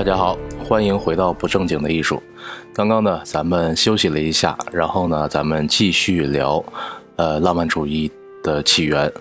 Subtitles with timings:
[0.00, 0.34] 大家好，
[0.66, 2.22] 欢迎回到不正经的艺术。
[2.72, 6.64] 刚刚呢，咱们休息了一下，然后呢，咱们继续聊，
[7.16, 8.10] 呃，浪漫主义
[8.42, 9.12] 的起源。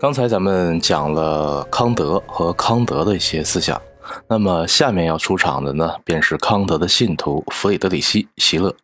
[0.00, 3.78] 刚才咱们讲了康德和康德的一些思想，
[4.26, 8.74] 那么下面要出场的呢，便是康德的信徒弗里德里希·席勒。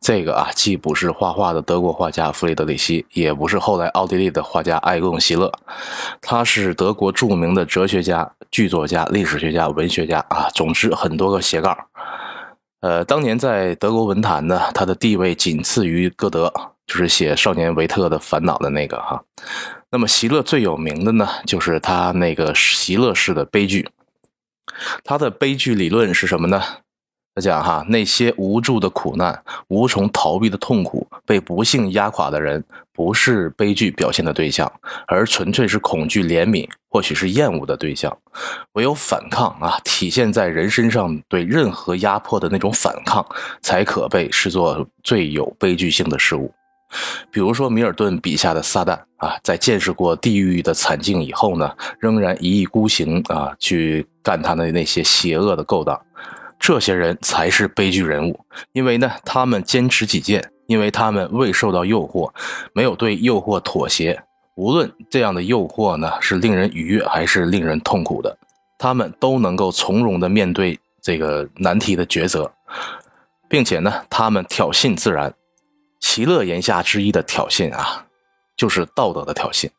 [0.00, 5.52] 这个啊，既不是画画的德国画家弗里德里希，也不是后来奥地利的画家艾贡·席勒，
[6.20, 11.76] 他是德国著名的哲学家、剧作家、历史学家、文学家啊，总之很多个斜杠。
[12.80, 16.50] 呃，当年在德国文坛呢，他的地位仅次于歌德，
[16.86, 19.22] 就是写《少年维特的烦恼》的那个哈。
[19.90, 23.90] 那么席勒最有名的呢，就是他那个席勒式的悲剧。
[25.04, 26.62] 他的悲剧理论是什么呢？
[27.34, 34.70] 他讲哈，那些无助的苦难、无从逃避的痛苦、被不幸压垮的人，不是悲剧表现的对象，
[35.06, 38.14] 而纯粹是恐惧、怜悯，或许是厌恶的对象。
[38.72, 43.24] 唯有反抗啊，体现在人身上对任何压迫的那种反抗，
[43.62, 46.52] 才可被视作最有悲剧性的事物。
[47.30, 55.96] 比如说，米尔顿笔下的撒旦啊，在见识过地狱的惨境以后呢，仍然一意孤行啊，去干他的那些邪恶的勾当。
[56.60, 58.38] 这些人才是悲剧人物，
[58.72, 62.30] 因为呢，他们坚持己见，因为他们未受到诱惑，
[62.74, 64.22] 没有对诱惑妥协。
[64.56, 68.36] 无论这样的诱惑呢是令人愉悦还是令人痛苦的，
[68.78, 72.52] 他们都能够从容的面对这个难题的抉择，
[73.48, 75.32] 并且呢，他们挑衅自然。
[75.98, 78.04] 其乐言下之意的挑衅啊，
[78.54, 79.70] 就是道德的挑衅，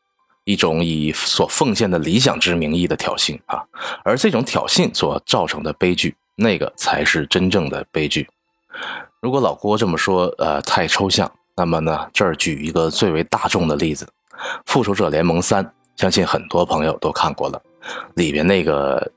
[0.45, 3.63] 一种以所奉献的理想之名义的挑衅啊，
[4.03, 6.15] 而这种挑衅所造成的悲剧。
[6.41, 8.27] 那个才是真正的悲剧。
[9.21, 11.31] 如果老郭这么说，呃，太抽象。
[11.55, 14.05] 那么呢，这儿举一个最为大众的例子，
[14.65, 15.63] 《复仇者联盟三》，
[15.97, 17.61] 相信很多朋友都看过了。
[18.15, 19.11] 里边那个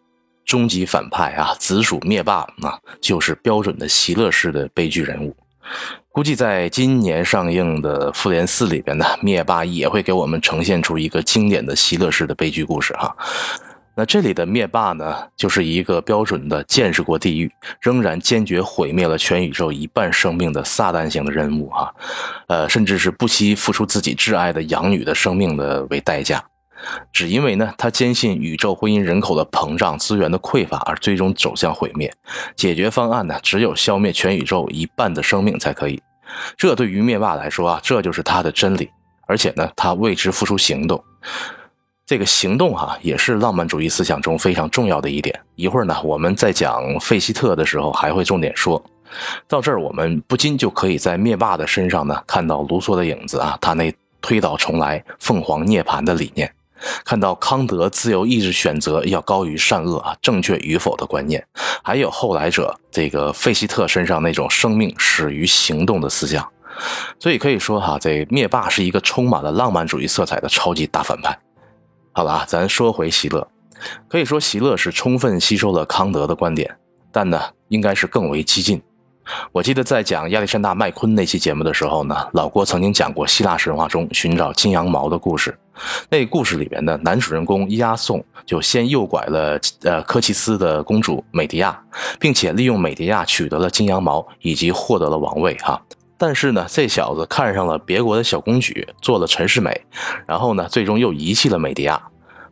[0.44, 5.34] 终极反派啊，紫薯灭霸啊，就是标准的席勒式的悲剧人物。
[6.10, 13.16] 估计在今年上映的《复联四》里边呢，灭霸也会给我们呈现出一个经典的席勒式的悲剧故事哈。
[13.96, 17.50] 那这里的灭霸呢，就是一个标准的见识过地狱，
[17.80, 21.94] 仍然坚决毁灭了全宇宙一半生命的撒旦型的人物哈，
[22.48, 26.42] 呃，甚至是不惜付出自己挚爱的养女的生命的为代价，
[27.12, 32.12] 只因为呢，他坚信宇宙会因人口的膨胀、资源的匮乏而最终走向毁灭。
[32.56, 36.02] 解决方案呢，只有消灭全宇宙一半的生命才可以。
[36.56, 38.90] 这对于灭霸来说啊，这就是他的真理，
[39.28, 41.02] 而且呢，他为之付出行动。
[42.06, 45.40] 这个行动哈，也是浪漫主义思想中非常重要的一点。
[45.54, 48.82] 一会儿呢，我们在讲费希特的时候，还会重点说
[49.48, 49.80] 到这儿。
[49.80, 56.46] 我们不禁就可以在灭霸的身上呢，看到卢梭的影子啊，他那推倒重来、凤凰涅槃的理念；
[57.06, 61.40] 看到康德自由意志选择要高于善恶啊，正确与否的观念；
[61.82, 66.46] 还有后来者这个费希特身上那种生命始于行动的思想。
[67.18, 71.38] 所以可以说哈，这灭霸是一个充满了浪漫主义色彩的超级大反派。
[72.16, 73.44] 好了，咱说回席勒，
[74.08, 76.72] 可以说席勒是充分吸收了康德的观点，
[77.10, 78.80] 但呢，应该是更为激进。
[79.50, 85.58] 我记得在讲亚历山大麦昆那期节目的时候呢，老郭曾经讲过希腊神话中寻找金羊毛的故事。
[86.08, 91.76] 那故事里面的男主人公押送就先诱拐了呃科奇斯的公主美迪亚，
[92.20, 95.82] 并且利用美迪亚取得了金羊毛以及获得了王位哈。
[96.16, 99.84] 但是呢，这小子看上了别国的小公举，做了陈世美，
[100.26, 102.00] 然后呢，最终又遗弃了美迪亚。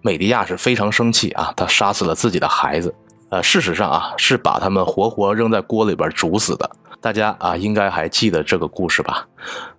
[0.00, 2.94] 美迪亚是非常生气啊，他杀死了自己的孩子。
[3.30, 6.70] 呃，事实上啊，是把他们活活扔在锅里边煮死的。
[7.00, 9.26] 大家啊，应该还记得这个故事吧？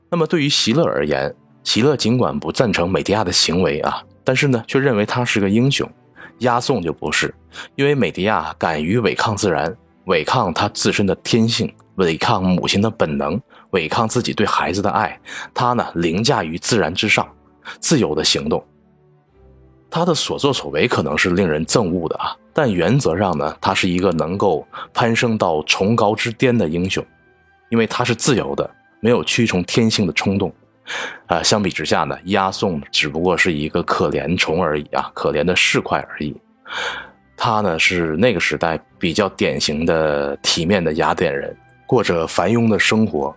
[0.10, 5.90] 那么对于席勒而言，席勒尽管不赞成美迪亚的行为啊，但是呢，却认为他是个英雄。
[6.40, 7.34] 押送就不是，
[7.76, 9.76] 因为美迪亚敢于违抗自然，
[10.06, 13.40] 违抗他自身的天性，违抗母亲的本能。
[13.72, 15.20] 违抗自己对孩子的爱，
[15.52, 17.28] 他呢凌驾于自然之上，
[17.80, 18.64] 自由的行动。
[19.90, 24.64] 他的所作所为可能是令人憎恶的啊，但原则上呢，他是一个能够
[24.94, 27.04] 攀升到崇高之巅的英雄，
[27.70, 28.70] 因为他是自由的，
[29.00, 30.54] 没有屈从天性的冲动。
[31.28, 36.36] 啊，相比之下呢，押送只不过是一个可怜虫而已啊，可怜的市侩而已。
[37.36, 41.56] 他呢是那个时代比较典型的体面的雅典人，
[41.94, 43.36] 过着繁庸的生活。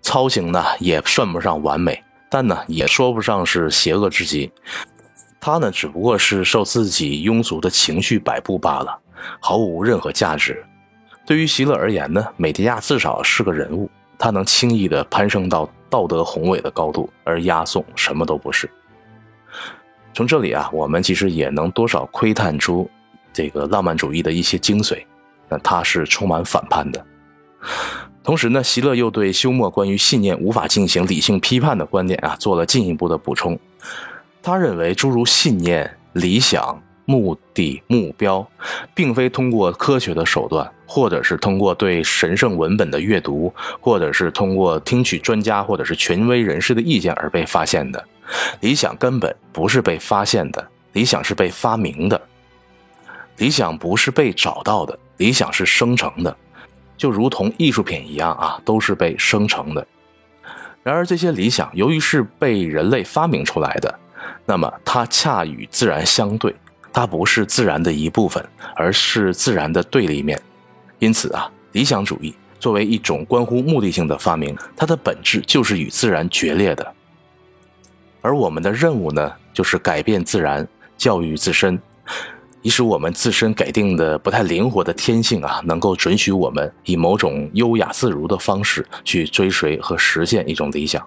[0.00, 4.50] 操行呢也算不上完美，但呢也说不上是邪恶至极。
[5.38, 8.98] 他呢只不过是受自己庸俗的情绪摆布罢了，
[9.40, 10.64] 毫无任何价值。
[11.26, 18.70] 对于席勒而言呢，美迪亚至少是个人物，他能轻易的攀升到道德宏伟的高度，而押送什么都不是。
[20.14, 22.90] 从这里啊，我们其实也能多少窥探出
[23.34, 25.04] 这个浪漫主义的一些精髓。
[25.46, 27.06] 那他是充满反叛的。
[28.22, 33.58] 同时呢，席勒又对休谟关于信念无法进行理性批判的观点啊，做了进一步的补充。
[34.42, 38.46] 他认为，诸如信念、理想、目的、目标，
[38.94, 48.04] 并非通过科学的手段，或者是通过对神圣文本的阅读，或者是通过听取专家或者是权威人士的意见而被发现的。
[48.60, 52.20] 理想根本不是被发现的，理想是被发明的。
[53.38, 56.36] 理想不是被找到的，理想是生成的。
[57.02, 59.84] 就如同艺术品一样啊，都是被生成的。
[60.84, 63.92] 然而，这些理想由于是被人类发明出来的，
[64.46, 66.54] 那么它恰与自然相对，
[66.92, 68.40] 它不是自然的一部分，
[68.76, 70.40] 而是自然的对立面。
[71.00, 76.94] 因此啊，理想主义作为一种关乎目的性的发明，它的本质就是与自然决裂的。
[78.20, 80.64] 而我们的任务呢，就是改变自然，
[80.96, 81.76] 教育自身。
[82.62, 91.04] 以使我们自身改定的不太灵活的天性啊，能够准许我们以某种优雅自如的方式去追随和实现一种理想。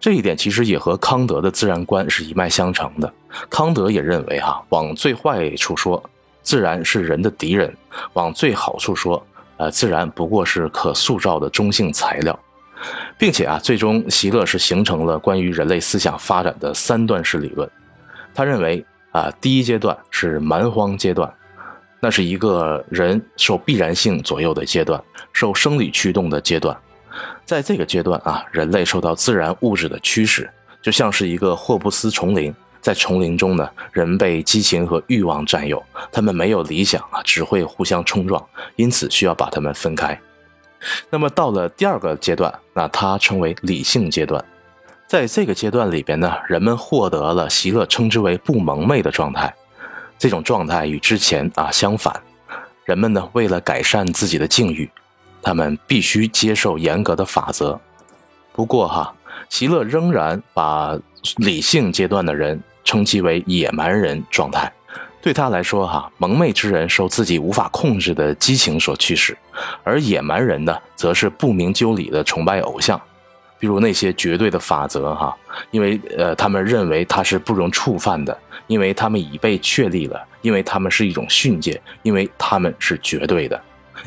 [0.00, 3.12] 这一点其实也和康德的自然观是一脉相承的。
[3.48, 6.02] 康德也认为哈，往最坏处说，
[6.42, 7.70] 自然是人的敌人；
[8.14, 9.24] 往最好处说，
[9.58, 12.36] 呃，自然不过是可塑造的中性材料，
[13.16, 17.70] 并且啊，最终席勒是形成了关于人类思想发展的三段式理论。
[18.34, 18.84] 他认为。
[19.16, 21.32] 啊，第一阶段是蛮荒阶段，
[22.00, 25.02] 那是一个人受必然性左右的阶段，
[25.32, 26.76] 受生理驱动的阶段。
[27.46, 30.50] 在这个阶段啊，人类受到自然物质的驱使，
[30.82, 32.54] 就像是一个霍布斯丛林。
[32.82, 35.82] 在丛林中呢，人被激情和欲望占有，
[36.12, 38.46] 他们没有理想啊，只会互相冲撞，
[38.76, 40.20] 因此需要把他们分开。
[41.08, 44.44] 那么到了第二个阶段，那它称为理性阶段。
[45.06, 49.54] 在这个阶段里边呢，人们获得了席勒称之为不蒙昧的状态。
[50.18, 52.20] 这种状态与之前啊相反，
[52.84, 54.90] 人们呢为了改善自己的境遇，
[55.40, 57.78] 他们必须接受严格的法则。
[58.52, 59.14] 不过哈，
[59.48, 60.98] 席勒仍然把
[61.36, 64.72] 理性阶段的人称其为野蛮人状态。
[65.22, 69.36] 对他来说哈，蒙昧之人受自己无法控制的激情所驱使，
[69.84, 73.00] 而野蛮人呢，则是不明就里的崇拜偶像。
[73.58, 75.36] 比如那些绝对的法则，哈，
[75.70, 78.36] 因为呃，他们认为它是不容触犯的，
[78.66, 83.60] 因为他们已被确立了，因为他们是一种训诫，因为他们是绝对的，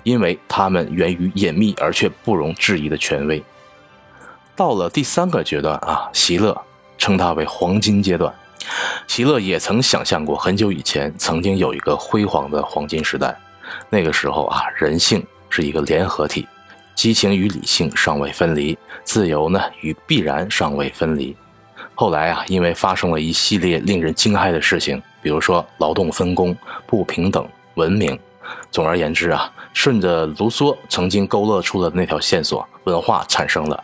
[0.03, 3.43] 因为他们源于隐秘而却不容置疑的权威。
[4.55, 6.55] 到了第三个阶段啊，席勒
[6.97, 8.33] 称它为黄金阶段。
[9.07, 13.35] 席勒也曾想象过，很久以前曾经有一个辉煌的黄金时代，
[13.89, 16.47] 那个时候啊，人性是一个联合体。
[16.99, 21.33] 激情与理性尚未分离，自由呢与必然尚未分离。
[21.95, 26.53] 后来啊，因为发生了一系列令人惊骇的事情，比如说劳动分工、
[26.85, 28.19] 不平等、文明。
[28.69, 33.81] 总而言之啊，顺着卢梭曾经勾勒出的那条线索，文化产生了。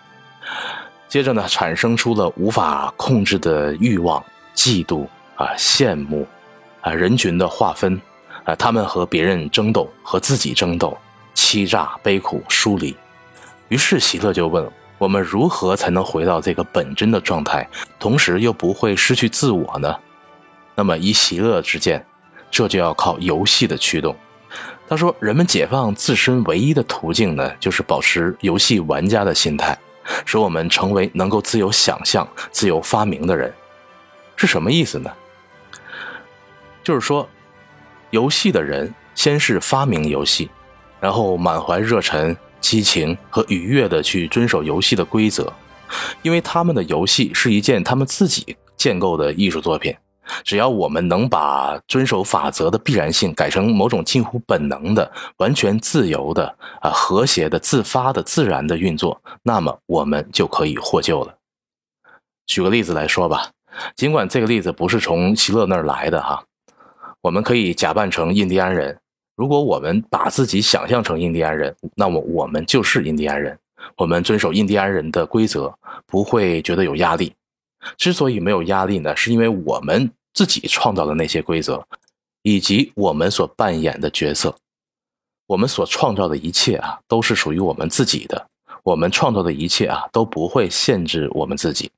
[1.08, 4.22] 接着呢，产生出了无法控制的欲望、
[4.54, 5.08] 嫉妒
[5.38, 6.28] 啊、羡慕
[6.82, 7.98] 啊、人群的划分
[8.44, 10.98] 啊，他们和别人争斗，和自己争斗，
[11.34, 12.94] 欺诈、悲苦、疏离。
[13.70, 17.68] 于是席勒就问我们如何才能回到这个本真的状态，
[18.00, 19.96] 同时又不会失去自我呢？
[20.76, 22.06] 那么以席勒之见，
[22.50, 24.16] 这就要靠游戏的驱动。
[24.88, 29.78] 他说，人们解放自身唯一的途径呢，就是保持游戏玩家的心态，
[30.26, 33.54] 使我们成为能够自由想象、自由发明的人。
[34.36, 35.12] 是什么意思呢？
[36.84, 37.28] 就是说，
[38.12, 40.50] 游戏的人先是发明游戏，
[41.02, 42.36] 然后满怀热忱。
[42.66, 45.54] 激情和愉悦的去遵守游戏的规则，
[46.24, 49.96] 因为他们的游戏是一件他们自己建构的艺术作品。
[50.44, 56.44] 只要我们能把遵守法则的必然性改成某种近乎本能的、完全自由的、
[56.82, 61.36] 啊和谐的、自发的、自然的运作，那么我们就可以获救了。
[62.48, 63.52] 举个例子来说吧，
[63.96, 66.44] 尽管这个例子不是从席勒那儿来的哈，
[67.22, 68.98] 我们可以假扮成印第安人。
[69.36, 73.58] 如果我们把自己想象成印第安人，那么我们就是印第安人。
[73.98, 75.74] 我们遵守印第安人的规则，
[76.08, 77.34] 不会觉得有压力。
[77.98, 81.86] 之所以没有压力呢，是因为我们自己创造的那些规则，
[82.42, 84.56] 以及我们所扮演的角色。
[85.48, 88.48] 我们所创造的一切啊，都是属于我们自己的。
[88.84, 91.92] 我们创造的一切啊，都不会限制我们自己。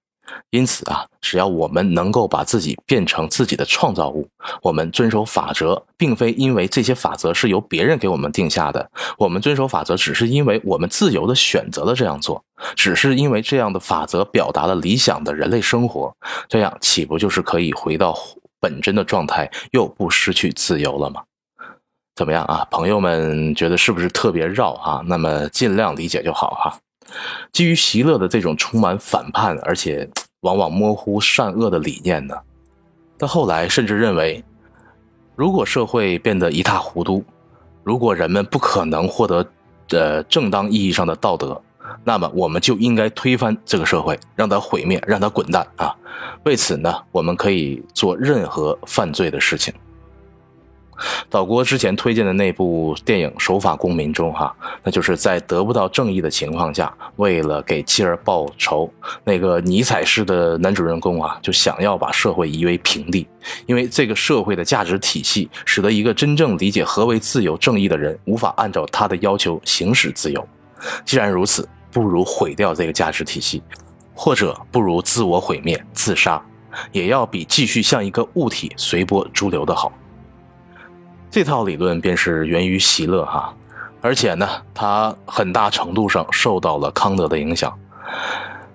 [0.49, 4.27] 因此啊，只要我们能够把自己变成自己的创造物，
[4.61, 8.89] 我们遵守法则，并非因为这些法则是由别人给我们定下的。
[9.17, 12.43] 我们遵守法则，只是因为我们自由的选择了这样做，
[12.75, 16.13] 只是因为这样的法则表达了理想的人类生活。
[16.49, 18.17] 这样岂不就是可以回到
[18.59, 21.23] 本真的状态，又不失去自由了吗？
[22.15, 22.67] 怎么样啊？
[22.71, 25.03] 朋友们觉得是不是特别绕啊？
[25.05, 26.79] 那么尽量理解就好哈。
[27.51, 30.07] 基于席勒的这种充满反叛而且
[30.41, 32.35] 往往模糊善恶的理念呢，
[33.17, 34.43] 他后来甚至认为，
[35.35, 37.23] 如果社会变得一塌糊涂，
[37.83, 39.45] 如果人们不可能获得
[39.89, 41.59] 呃正当意义上的道德，
[42.03, 45.95] 那么我们就应该推翻这个社会，让它毁灭，让它滚蛋啊！
[46.43, 49.73] 为此呢，我们可以做任何犯罪的事情。
[51.29, 58.91] 岛国之前推荐的那部电影《守法公民》中，哈，那就是在得不到正义的情况下，为了给妻儿报仇，
[59.23, 63.27] 那个尼采式的男主人公啊，就想要把社会夷为平地，
[63.65, 70.47] 因为这个社会的价值体系，使得一个真正理解何为自由正义的人，无法按照他的要求行使自由。
[71.05, 73.61] 既然如此，不如毁掉这个价值体系，
[74.13, 76.43] 或者不如自我毁灭、自杀，
[76.91, 79.91] 也要比继续像一个物体随波逐流的好。
[81.37, 83.53] 这套理论便是源于席勒哈，
[84.01, 87.71] 而且呢，他很大程度上受到了康德的影响。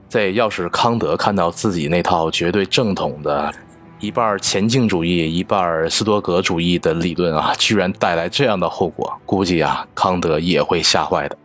[0.09, 3.53] 这要是康德看到自己那套绝对正统的、
[3.99, 11.37] 一半前进主义、一半斯多格主义的理论啊，居然带来这样的后果，估计啊，康德也会吓坏的。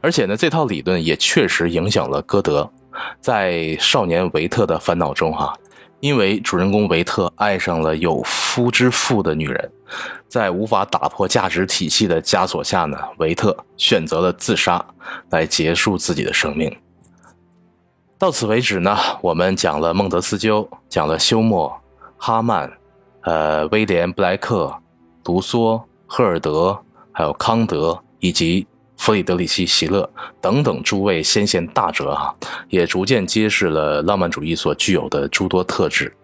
[0.00, 2.68] 而且呢，这套理论也确实影响了歌德，
[3.20, 5.54] 在少年维特的烦恼中哈。
[6.00, 9.70] 因为主人公维特爱上了有夫之妇的女人，
[10.28, 14.84] 在无法打破价值体系的枷锁下呢，维特选择了自杀
[15.30, 16.74] 来结束自己的生命。
[18.18, 21.72] 到此为止呢，我们讲了孟德斯鸠，讲了休谟、
[22.16, 22.70] 哈曼、
[23.22, 24.74] 呃威廉布莱克、
[25.24, 26.78] 卢梭、赫尔德，
[27.12, 28.66] 还有康德以及。
[29.00, 30.08] 弗里德里希·席勒
[30.42, 32.36] 等等诸位先贤大哲哈，
[32.68, 36.14] 也逐渐揭示了浪漫主义所具有的诸多特质，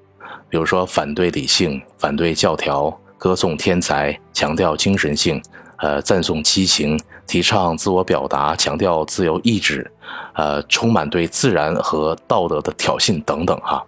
[0.51, 5.43] 比如说反对理性、反对教条、歌颂天才、强调精神性、
[5.79, 9.91] 呃赞颂激情、提倡自我表达、强调自由意志，
[10.35, 13.83] 呃充满对自然和道德的挑衅等等哈。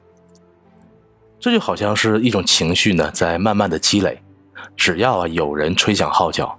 [1.39, 4.19] 这就好像是一种情绪呢，在慢慢的积累，
[4.75, 6.59] 只要有人吹响号角。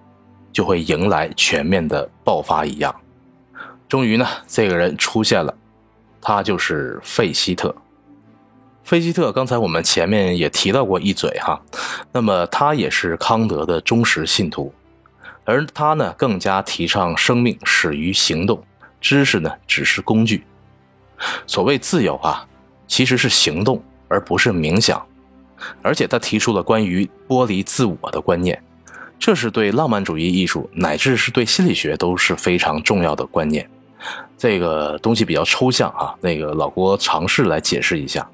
[0.52, 2.94] 就会迎来全面的爆发一样。
[3.88, 5.54] 终于呢，这个人出现了，
[6.22, 7.76] 他就是费希特。
[8.84, 11.62] 费希特，刚才我们前面也提到过一嘴哈。
[12.12, 14.74] 那么他也是康德的忠实信徒，
[15.46, 18.64] 而他呢，更加提倡生命始于行动，
[19.00, 20.44] 知识呢只是工具。
[21.46, 22.48] 所谓自由啊，
[22.88, 25.06] 其实是行动，而不是冥想。
[25.82, 28.60] 而且他提出了关于剥离自我的观念。
[29.20, 33.70] 这是对浪漫主义艺术，乃至是对心理学都是非常重要的观念。
[34.38, 38.28] 这个东西比较抽象啊，那个老郭尝试来解释一下。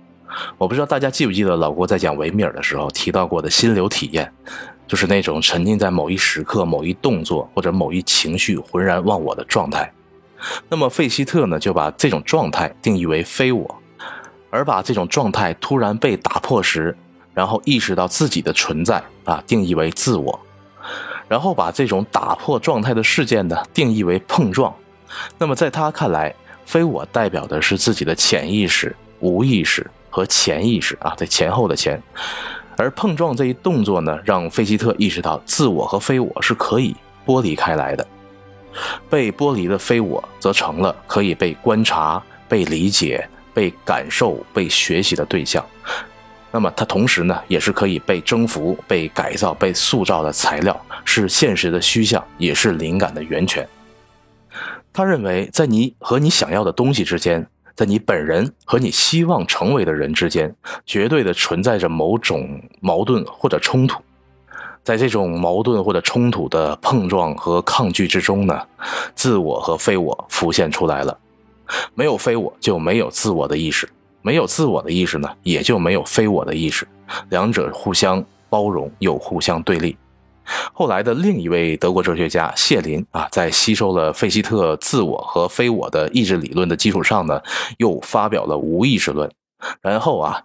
[0.60, 4.32] 我不知道大家记不记得老郭在讲维米尔的时候提到过的心流体验，
[4.86, 9.92] 就是那种沉浸在某一时刻、某一动作或者某一情绪浑然忘我的状态。
[10.70, 13.76] 那么费希特呢，就把这种状态定义为非我，
[14.52, 16.96] 而把这种状态突然被打破时，
[17.34, 20.40] 然后意识到自己的存在啊，定义为自我。
[21.28, 24.74] 然后把这种打破状态的事件呢定义为碰撞，
[25.38, 26.34] 那么在他看来，
[26.66, 32.02] 非我代表的是自己的潜意识、无意识和潜意识啊，在前后的前，
[32.78, 38.06] 而碰撞这一动作呢，让费希特意识到自我和非我是可以剥离开来的，
[39.10, 45.66] 被剥离的非我则成了可以被观察、被理解、被感受、被学习的对象。
[46.56, 53.68] 那么，它同时呢，也是可以被征服、被改造、被塑造的材料，是现实的虚像，也是灵感的源泉。
[54.94, 57.46] 他认为，在你和你想要的东西之间，
[57.76, 64.02] 在你本人和你希望成为的人之间，绝对的存在着某种矛盾或者冲突。
[64.82, 68.66] 在这种矛盾或者冲突的碰撞和抗拒之中呢，
[69.14, 71.20] 自我和非我浮现出来了。
[71.94, 73.90] 没有非我，就没有自我的意识。
[74.26, 76.88] 没有自我的意识呢，也就没有非我的意识，
[77.30, 79.96] 两者互相包容又互相对立。
[80.74, 87.40] 后来的另一位德国哲学家谢林啊，在吸收了费希特自我和非我的意志理论的基础上呢，
[87.78, 89.30] 又发表了无意识论。
[89.80, 90.42] 然后啊，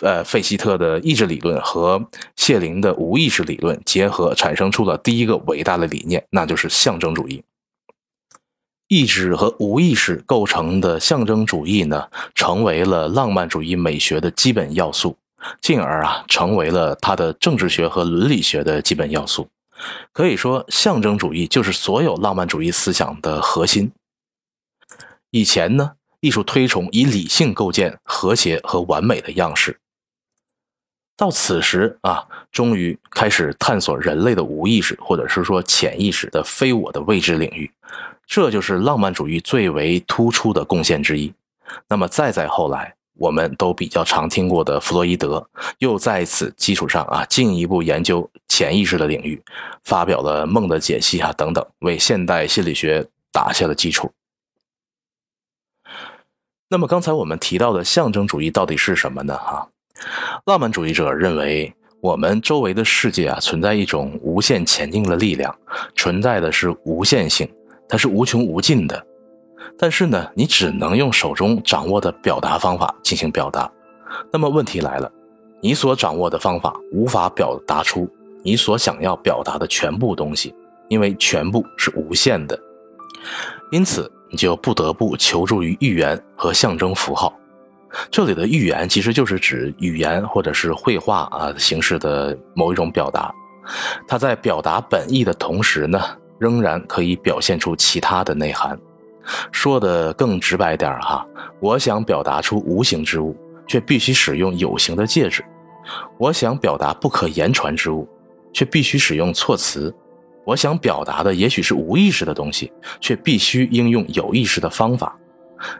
[0.00, 2.02] 呃，费希特的意志理论和
[2.34, 7.42] 谢林的无意识理论结合，产生出了第一个伟大的理念，那就是象征主义。
[8.88, 15.14] 意志和无意识构成的象征主义呢，成为了浪漫主义美学的基本要素，
[15.60, 19.48] 进而啊，成为了它的政治学和伦理学的基本要素。
[20.12, 23.92] 可以说，象征主义就是所有浪漫主义思想的核心。
[25.30, 29.78] 以前呢，艺术推崇以理性构建和谐和完美的样式，
[31.14, 37.70] 到此时啊，终于开始探索人类的无意识，或者是说潜意识的非我的未知领域，
[38.28, 41.32] 这就是浪漫主义最为突出的贡献之一。
[41.88, 45.44] 那么再再后来，我们都比较常听过的弗洛伊德，
[45.78, 49.42] 又在此基础上啊，进一步研究潜意识的领域，
[49.82, 54.12] 发表了梦的解析啊等等，为现代心理学打下了基础。
[56.68, 59.38] 那么刚才我们提到的象征主义到底是什么呢？
[59.38, 59.66] 哈？
[60.44, 65.58] 浪漫主义者认为，我们周围的世界啊，存在一种无限前进的力量，
[65.96, 67.50] 存在的是无限性，
[67.88, 69.06] 它是无穷无尽的。
[69.78, 73.70] 但是呢，你只能用手中掌握的表达方法进行表达。
[74.32, 75.10] 那么问题来了，
[75.60, 78.08] 你所掌握的方法无法表达出
[78.42, 80.54] 你所想要表达的全部东西，
[80.88, 82.58] 因为全部是无限的。
[83.70, 87.32] 因此，你就不得不求助于语言和象征符号。
[88.10, 93.34] 这里的语言其实就是指语言或者是绘画啊形式的某一种表达，
[94.06, 96.00] 它在表达本意的同时呢，
[96.38, 98.78] 仍然可以表现出其他的内涵。
[99.52, 101.26] 说的更直白点儿哈，
[101.60, 105.42] 我想表达出无形之物，却必须使用有形的介质；
[106.16, 108.08] 我想表达不可言传之物，
[108.52, 109.92] 却必须使用措辞；
[110.46, 115.14] 我想表达的也许是无意识的东西，却必须应用有意识的方法。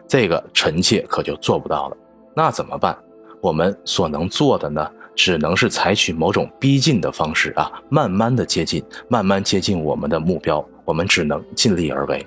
[0.07, 1.97] 这个臣妾可就做不到了，
[2.35, 2.95] 那怎么办？
[3.41, 10.65] 我们所能做的呢，只能是采取某种逼近的方式啊，慢慢的接近，慢慢接近我们的目标。
[10.85, 12.25] 我们只能尽力而为。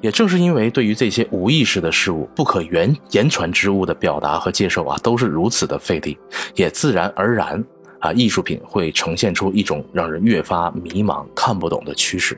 [0.00, 6.18] 也正是因为对于这些无意识的事物、不可言言传之物的表达和接受啊，都是如此的费力，
[6.56, 7.64] 也自然而然
[8.00, 12.36] 啊，艺术品会呈现出一种让人越发迷茫、看不懂的趋势。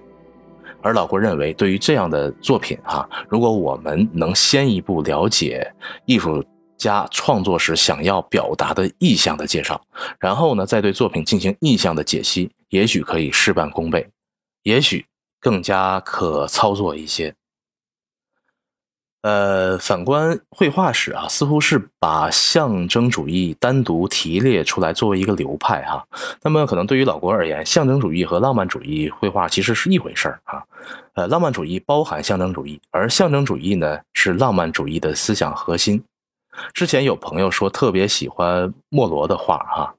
[0.83, 5.67] 而老郭认为，对于这样的作品，哈，如果我们能先一步了解
[6.05, 6.45] 艺术
[6.79, 9.79] 加创作时想要表达的意象的介绍，
[10.19, 14.09] 然后呢，再对作品进行意象的解析，也许可以事半功倍，
[14.63, 15.05] 也许
[15.41, 17.35] 更加可操作一些。
[19.23, 26.07] 呃，反观绘画史啊，似乎是把象征主义单独提列出来作为一个流派哈。
[26.41, 30.65] 那么，可能对于老国而言，象征主义和浪漫主义绘画其实是一回事儿哈。
[31.15, 36.03] 呃，浪漫主义包含象征主义，而象征主义呢是浪漫主义的思想核心。
[36.73, 39.95] 之前有朋友说特别喜欢莫罗的画哈，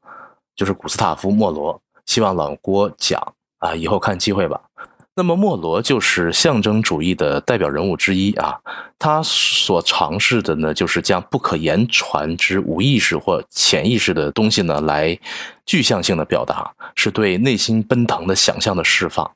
[0.55, 3.21] 就是古斯塔夫·莫罗，希望老郭讲
[3.59, 4.61] 啊，以后看机会吧。
[5.15, 8.57] 那么莫罗就是象征主义的代表人物之一啊，
[8.97, 15.19] 他所尝试的呢，就是将不可言传之无意识或潜意识的东西呢，来
[15.65, 19.29] 具象性的表达，是对内心奔腾的想象的释放。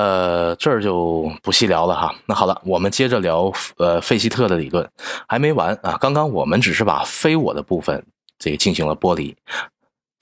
[0.00, 2.14] 呃，这儿就不细聊了哈。
[2.24, 4.88] 那好了，我们接着聊呃费希特的理论，
[5.28, 5.98] 还没完啊。
[6.00, 8.02] 刚刚我们只是把非我的部分
[8.38, 9.36] 这个进行了剥离，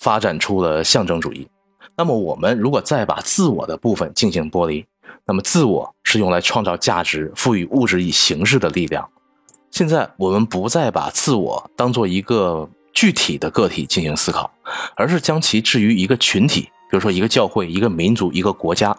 [0.01, 1.47] 发展出了象征主义。
[1.97, 4.85] 那么，我们如果再把自我的部分进行剥离，
[5.25, 9.09] 那么自我是用来创造价值、赋予物质以形式的力量。
[9.71, 14.51] 现在，我们不再把自我当做一个具体的个体进行思考，
[14.97, 18.97] 而是将其置于一个群体，比如说一个教会、一个民族、一个国家，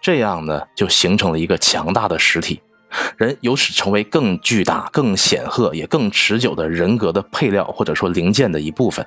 [0.00, 2.60] 这样呢，就形成了一个强大的实体。
[3.16, 9.04] 人由此成为更巨大、更显赫、也更持久的人格的配料，或者说零件的一部分。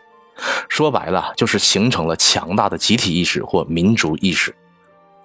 [0.67, 4.54] 说白了，就是形成了强大的集体意识或民族意识，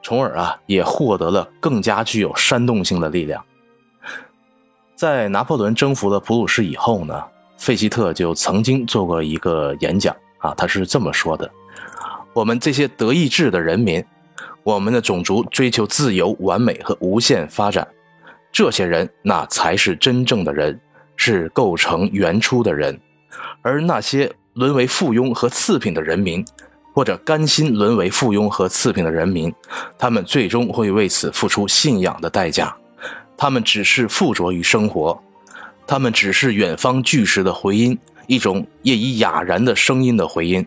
[0.02, 3.44] 从而啊，也获得了更加具有煽动性的力量。
[4.96, 7.22] 在拿破仑征服了普鲁士以后呢，
[7.56, 11.50] 费希特就曾经做过一个演讲啊，他是这么说的
[12.32, 14.04] ：“我们这些德意志的人民，
[14.64, 17.86] 我们的种族追求自由、完美和无限发展，
[18.50, 20.80] 这些人那才是真正的人，
[21.16, 22.98] 是构成原初的人，
[23.62, 26.44] 而那些。”沦为附庸和次品的人民，
[26.92, 29.52] 或者甘心沦为附庸和次品的人民，
[29.98, 32.72] 他们最终会为此付出信仰的代价。
[33.36, 35.20] 他们只是附着于生活，
[35.88, 37.98] 他们只是远方巨石的回音，
[38.28, 40.64] 一种业已哑然的声音的回音。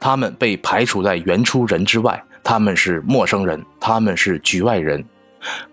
[0.00, 5.04] 他们被排除在原初人之外，他们是陌生人，他们是局外人。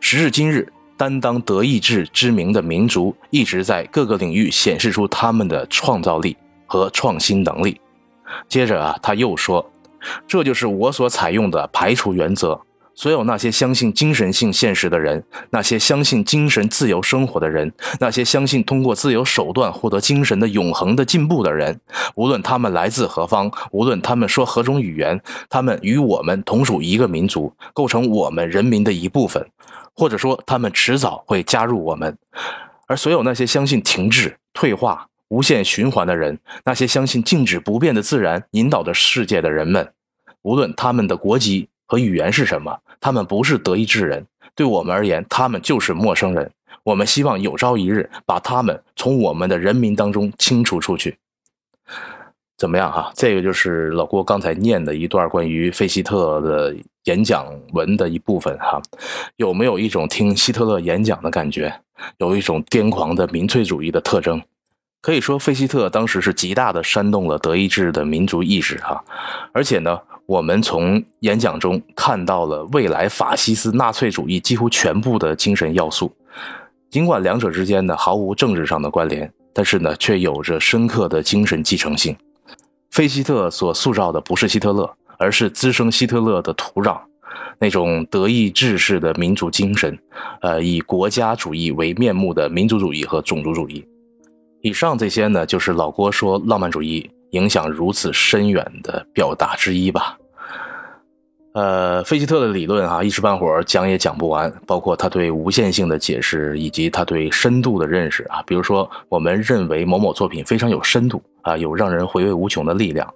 [0.01, 6.35] 时至今日，担当德意志之名的民族一直在各个领域显示出他们的创造力。
[6.67, 7.79] 和创新能力。
[8.49, 9.65] 接着啊，他又说
[10.27, 12.59] ：“这就是我所采用的排除原则。
[12.95, 21.79] 所有那些相信精神性现实的人，那些相信精神自由生活的人，那些相信通过自由手段获得精神的永恒的进步的人，
[22.15, 29.45] 无论他们来自何方，无论他们说何种语言，他们与我们同属一个民族，构成我们人民的一部分，
[29.93, 32.17] 或者说他们迟早会加入我们。
[32.87, 39.91] 而所有那些相信停滞、退化。”无限循环的人，那些相信静止不变的自然引导着世界的人们，
[40.43, 46.51] 无论他们的国籍和语言是什么，他们不是德意志人，对我们而言，他们就是陌生人。
[46.83, 51.17] 我们希望有朝一日把他们从我们的人民当中清除出去。
[52.57, 53.11] 怎么样哈？
[53.15, 58.81] 这个就是老郭刚才念的一段关于费希特的演讲文的一部分哈。
[59.35, 61.81] 有没有一种听希特勒演讲的感觉？
[62.17, 64.41] 有一种癫狂的民粹主义的特征？
[65.01, 69.03] 可以说，费希特当时是极大的煽动了德意志的民族意识哈。
[69.51, 76.11] 而且呢，我们从演讲中看到了未来法西斯纳粹主义几乎全部的精神要素。
[76.89, 82.15] 尽管两者之间呢毫无政治上的关联，但是呢却有着深刻的精神继承性。
[82.89, 86.97] 费希特所塑造的不是希特勒，而是滋生希特勒的土壤，
[87.59, 89.97] 那种德意志式的民族精神，
[90.41, 93.85] 呃，以国家主义为面目的民族主义和种族主义。
[94.61, 100.17] 以上这些呢，就是老郭说浪漫主义影响如此深远的表达之一吧。
[101.53, 108.43] 呃，费希特的理论哈，一时半会儿讲也讲不完，包括他对无限性的解释，以及他对深度的认识啊。
[108.45, 113.13] 比如说，我们认为某某作品非常有深度啊，有让人回味无穷的力量。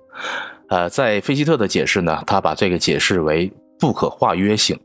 [0.70, 4.80] 呃，在费希特的解释呢，他把这个解释为不可化约性。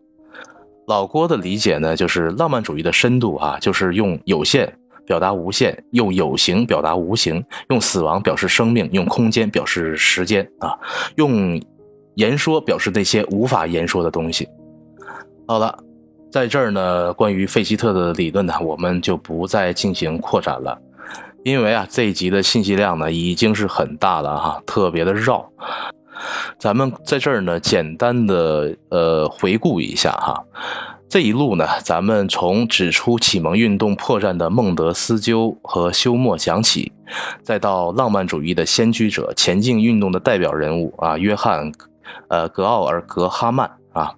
[0.89, 4.71] 老郭的理解呢，就是浪漫主义的深度啊，就是用有限
[5.07, 10.79] 表达无限，用有形表达无形，用死亡表示生命，用空间表示时间啊，
[11.17, 11.61] 用。
[12.17, 14.49] 言说表示那些无法言说的东西。
[15.49, 15.77] 好了，
[16.31, 20.81] 在这儿呢，关于费希特的理论呢，我们就不再进行扩展了，
[21.43, 25.45] 因为啊，这一集的信息量呢已经是很大了哈，特别的绕。
[26.57, 30.41] 咱们在这儿呢，简单的呃回顾一下哈。
[31.09, 36.93] 这一路呢，咱们从指出启蒙运动破绽的孟德斯鸠和休谟讲起，
[37.43, 41.73] 再到浪漫主义的先驱者、前进运动的代表人物啊，约翰。
[42.29, 44.13] 呃，格奥尔格哈曼啊，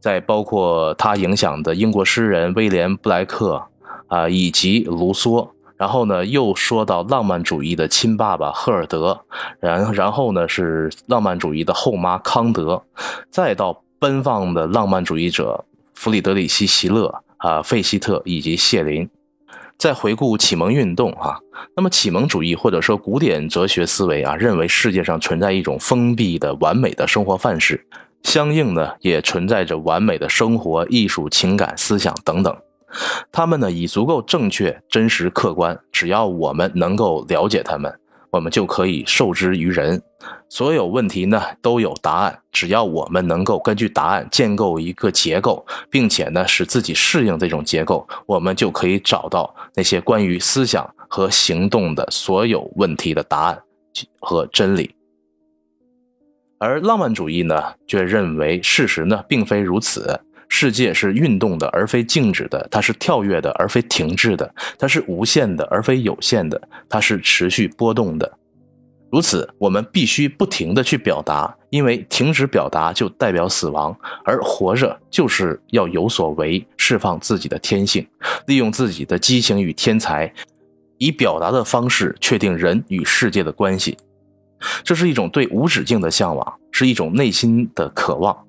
[0.00, 3.62] 再包括他影响的英国诗人威廉布莱克
[4.06, 9.18] 啊，以及卢梭，然后呢，又说到浪漫主义的亲爸爸赫尔德，
[9.58, 12.82] 然然后呢是浪漫主义的后妈康德，
[13.28, 15.64] 再到奔放的浪漫主义者
[15.96, 19.08] 弗里德里希·席勒啊、费希特以及谢林。
[19.78, 21.38] 再回顾启蒙运动啊，
[21.74, 27.86] 那么启蒙主义或者说古典哲学思维啊，认为世界上存在一种封闭的完美的生活范式，
[28.22, 32.56] 相应呢也存在着完美的生活、艺术、情感、思想等等。
[33.32, 37.98] 他们呢已足够正确、真实、客观，只要我们能够了解他们。
[38.30, 40.02] 我们就可以授之于人，
[40.48, 53.62] 所有问题呢都有答案，只要我们能够根据答案建构一个结构，并且呢使自己适应这种结构，我们就可以找到那些关于思想和行动的所有问题的答案
[54.20, 54.94] 和真理。
[56.58, 60.18] 而浪漫主义呢，却认为事实呢并非如此。
[60.58, 68.38] 世界是运动的，而非静止的；它是跳跃的，而非停滞的；它是无限的，而非有限的；它是持续波动的。
[69.12, 78.06] 如此，我们必须不停地去表达，因为停止表达就代表死亡，而活着就是要有所为，释放自己的天性，
[78.46, 80.32] 利用自己的激情与天才，
[80.96, 83.94] 以表达的方式确定人与世界的关系。
[84.82, 88.45] 这是一种对无止境的向往，是一种内心的渴望。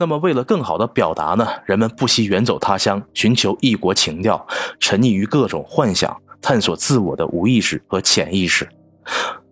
[0.00, 4.46] 那么，为了更好的表达呢，人们不惜远走他乡，寻求异国情调，
[4.78, 8.68] 沉溺于各种幻想，探索自我的无意识和潜意识。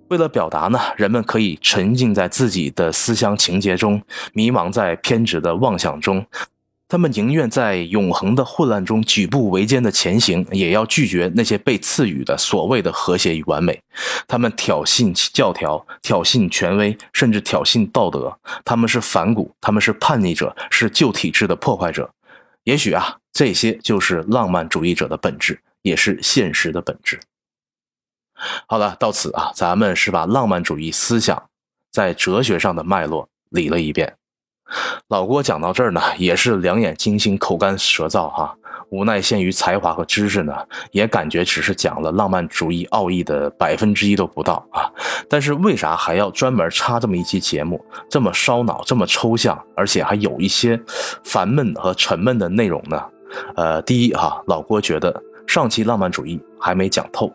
[0.08, 4.00] 为了表达呢，人们可以沉浸在自己的思乡情节中，
[4.32, 6.24] 迷茫在偏执的妄想中。
[6.88, 13.82] 他们宁愿在永恒的混乱中举步维艰的前行，也要拒绝那些被赐予的所谓的和谐与完美。
[14.28, 18.38] 他们挑衅教条，挑衅权威，甚至挑衅道德。
[18.64, 22.08] 他们是反骨，他们是叛逆者，是旧体制的破坏者。
[22.62, 27.18] 也许啊，这些就是浪漫主义者的本质，也是现实的本质。
[28.68, 31.50] 好了，到此啊，咱们是把浪漫主义思想
[31.90, 34.16] 在哲学上的脉络理了一遍。
[35.08, 38.54] 老郭讲到这儿呢，也是两眼金星，口干舌燥哈。
[38.90, 40.54] 无奈限于才华和知识呢，
[40.92, 44.88] 也感觉只是讲了浪漫主义奥义的百分之一都不到啊。
[45.28, 50.80] 但是为啥还要专门插这么一期节目，这么烧脑，这么抽象，而且还有一些
[51.24, 53.02] 烦闷和沉闷的内容呢？
[53.56, 57.32] 呃，第一哈，老郭觉得上期浪漫主义还没讲透。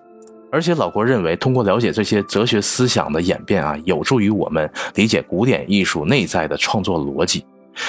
[0.51, 7.45] 而且老郭认为，通过了解这些哲学思想的演变啊，有助于我们理解古典艺术内在的创作逻辑。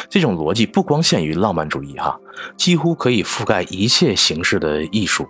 [0.08, 2.16] 这种逻辑不光限于浪漫主义哈，
[2.56, 5.26] 几乎可以覆盖一切形式的艺术。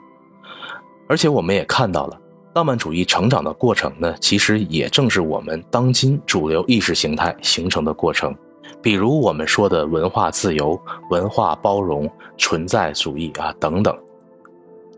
[1.09, 2.21] 而且我们也看到了，
[2.55, 8.35] 浪漫主义成长的过程呢，其实也正是我们当今主流意识形态形成的过程。
[8.83, 13.97] 比如我们说的文化自由、文化包容、存在主义啊等等。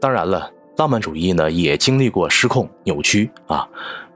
[0.00, 3.66] 当然了，浪漫主义呢也经历过失控、扭曲啊，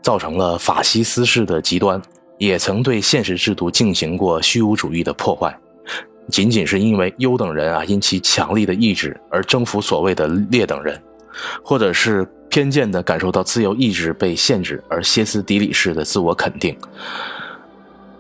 [0.03, 2.01] 造成了法西斯式的极端，
[2.37, 5.57] 也曾对现实制度进行过虚无主义的破坏。
[6.29, 11.01] 仅仅是因为优等人啊因其强力的意志而征服所谓的劣等人，
[11.62, 16.77] 或者是偏见的感受到自由意志被限制而歇斯底里式的自我肯定。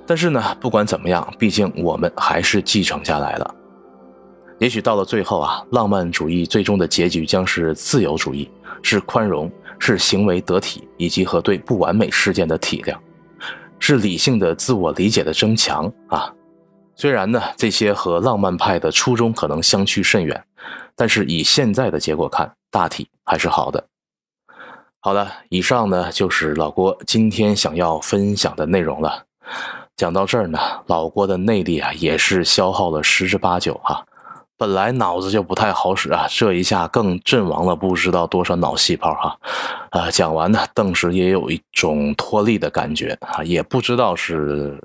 [0.06, 3.54] 但是呢，不管怎么样，毕竟我们还是继承下来了。
[4.58, 8.50] 也许到了最后啊，浪漫主义最终的结局将是自由主义，
[8.82, 12.96] 是宽容，是行为得体，以及和对不完美事件的体谅，
[13.78, 16.32] 是理性的自我理解的增强啊。
[16.96, 20.44] 虽然呢，这些和浪漫派的初衷可能相去甚远，
[20.96, 23.86] 但是以现在的结果看，大体还是好的。
[24.98, 29.24] 好了，以上呢就是老郭今天想要分享的内容了。
[29.96, 34.04] 讲到这儿呢，老郭的内力啊也是消耗了十之八九哈。
[34.58, 39.38] 本来脑子就不太好使啊，这一下更阵亡了不知道多少脑细胞哈。
[39.90, 44.76] 啊，讲完呢，顿时也有一种脱力的感觉啊，也不知道是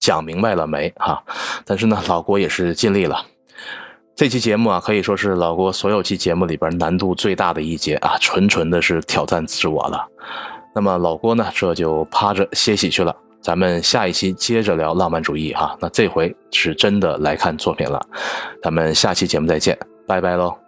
[0.00, 1.22] 讲明白了没哈。
[1.66, 3.26] 但是呢，老郭也是尽力了。
[4.16, 10.08] 这期节目啊，可以说是老郭所有期节目里边难度最大的一节啊，纯纯的是挑战自我了。
[10.74, 13.14] 那么老郭呢，这就趴着歇息去了。
[13.42, 18.00] 咱们下一期接着聊浪漫主义哈，那这回是真的来看作品了，
[18.62, 19.76] 咱们下期节目再见，
[20.06, 20.61] 拜拜喽。